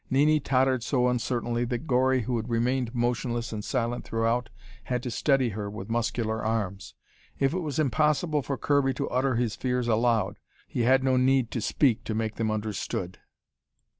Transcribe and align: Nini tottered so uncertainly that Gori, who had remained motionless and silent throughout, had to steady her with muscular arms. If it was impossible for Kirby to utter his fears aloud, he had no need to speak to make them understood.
Nini 0.09 0.39
tottered 0.39 0.81
so 0.81 1.09
uncertainly 1.09 1.63
that 1.65 1.85
Gori, 1.85 2.23
who 2.23 2.35
had 2.37 2.49
remained 2.49 2.95
motionless 2.95 3.53
and 3.53 3.63
silent 3.63 4.03
throughout, 4.03 4.49
had 4.85 5.03
to 5.03 5.11
steady 5.11 5.49
her 5.49 5.69
with 5.69 5.91
muscular 5.91 6.43
arms. 6.43 6.95
If 7.37 7.53
it 7.53 7.59
was 7.59 7.77
impossible 7.77 8.41
for 8.41 8.57
Kirby 8.57 8.95
to 8.95 9.07
utter 9.11 9.35
his 9.35 9.55
fears 9.55 9.87
aloud, 9.87 10.39
he 10.67 10.79
had 10.89 11.03
no 11.03 11.17
need 11.17 11.51
to 11.51 11.61
speak 11.61 12.03
to 12.05 12.15
make 12.15 12.37
them 12.37 12.49
understood. 12.49 13.19